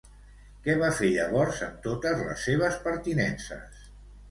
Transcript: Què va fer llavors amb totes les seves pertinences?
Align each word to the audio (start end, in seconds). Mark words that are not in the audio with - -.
Què 0.67 0.75
va 0.83 0.89
fer 0.99 1.09
llavors 1.17 1.61
amb 1.67 1.85
totes 1.85 2.25
les 2.31 2.43
seves 2.49 2.83
pertinences? 2.89 3.89